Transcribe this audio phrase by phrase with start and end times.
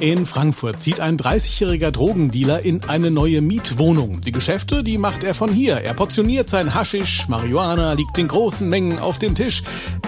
[0.00, 4.20] In Frankfurt zieht ein 30-jähriger Drogendealer in eine neue Mietwohnung.
[4.22, 5.76] Die Geschäfte, die macht er von hier.
[5.76, 9.62] Er portioniert sein Haschisch, Marihuana liegt in großen Mengen auf dem Tisch.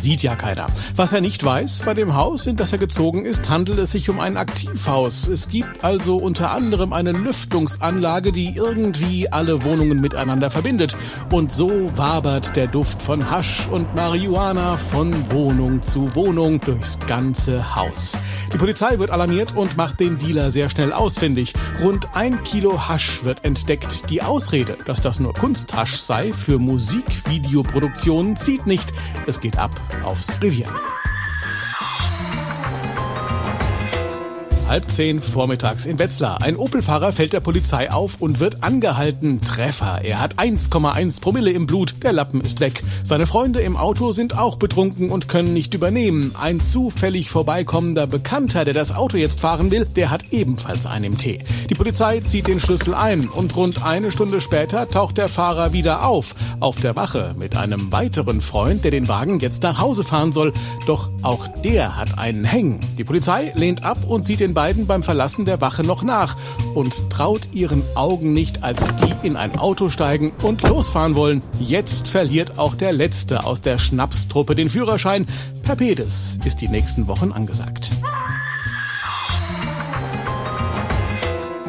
[0.00, 0.68] Sieht ja keiner.
[0.94, 4.08] Was er nicht weiß, bei dem Haus, in das er gezogen ist, handelt es sich
[4.08, 5.26] um ein Aktivhaus.
[5.26, 10.96] Es gibt also unter anderem eine Lüftungsanlage, die irgendwie alle Wohnungen miteinander verbindet.
[11.30, 17.74] Und so wabert der Duft von Hasch und Marihuana von Wohnung zu Wohnung durchs ganze
[17.74, 18.16] Haus.
[18.52, 21.52] Die Polizei wird alarmiert und macht den Dealer sehr schnell ausfindig.
[21.80, 24.10] Rund ein Kilo Hasch wird entdeckt.
[24.10, 28.92] Die Ausrede, dass das nur Kunsthasch sei für Musikvideoproduktionen, zieht nicht.
[29.26, 29.72] Es geht ab
[30.04, 30.68] aufs Revier.
[34.72, 36.40] Halb zehn vormittags in Wetzlar.
[36.40, 39.42] Ein Opel-Fahrer fällt der Polizei auf und wird angehalten.
[39.42, 40.00] Treffer.
[40.02, 41.96] Er hat 1,1 Promille im Blut.
[42.02, 42.82] Der Lappen ist weg.
[43.04, 46.34] Seine Freunde im Auto sind auch betrunken und können nicht übernehmen.
[46.40, 51.18] Ein zufällig vorbeikommender Bekannter, der das Auto jetzt fahren will, der hat ebenfalls einen im
[51.18, 51.44] Tee.
[51.68, 56.06] Die Polizei zieht den Schlüssel ein und rund eine Stunde später taucht der Fahrer wieder
[56.06, 56.34] auf.
[56.60, 60.54] Auf der Wache mit einem weiteren Freund, der den Wagen jetzt nach Hause fahren soll.
[60.86, 62.80] Doch auch der hat einen Hängen.
[62.96, 66.36] Die Polizei lehnt ab und sieht den beiden beim Verlassen der Wache noch nach
[66.76, 71.42] und traut ihren Augen nicht, als die in ein Auto steigen und losfahren wollen.
[71.58, 75.26] Jetzt verliert auch der Letzte aus der Schnapstruppe den Führerschein.
[75.64, 77.90] Perpedes ist die nächsten Wochen angesagt.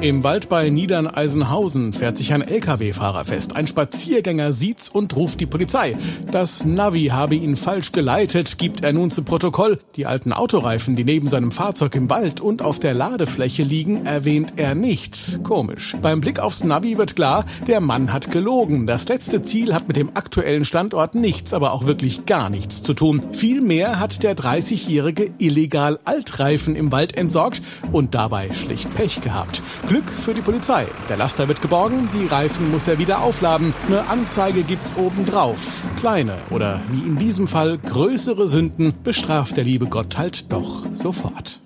[0.00, 3.54] Im Wald bei Niedern-Eisenhausen fährt sich ein Lkw-Fahrer fest.
[3.54, 5.94] Ein Spaziergänger sieht's und ruft die Polizei.
[6.30, 9.78] Das Navi habe ihn falsch geleitet, gibt er nun zu Protokoll.
[9.96, 14.54] Die alten Autoreifen, die neben seinem Fahrzeug im Wald und auf der Ladefläche liegen, erwähnt
[14.56, 15.40] er nicht.
[15.42, 15.94] Komisch.
[16.00, 18.86] Beim Blick aufs Navi wird klar, der Mann hat gelogen.
[18.86, 22.94] Das letzte Ziel hat mit dem aktuellen Standort nichts, aber auch wirklich gar nichts zu
[22.94, 23.20] tun.
[23.32, 27.60] Vielmehr hat der 30-Jährige illegal Altreifen im Wald entsorgt
[27.92, 29.60] und dabei schlicht Pech gehabt.
[29.90, 30.86] Glück für die Polizei.
[31.08, 33.74] Der Laster wird geborgen, die Reifen muss er wieder aufladen.
[33.88, 35.84] Eine Anzeige gibt's obendrauf.
[35.96, 41.58] Kleine oder wie in diesem Fall größere Sünden bestraft der liebe Gott halt doch sofort.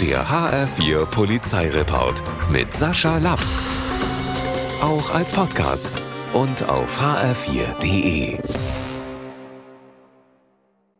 [0.00, 3.42] Der HR4 Polizeireport mit Sascha Lapp.
[4.80, 5.90] Auch als Podcast
[6.32, 8.38] und auf hr4.de.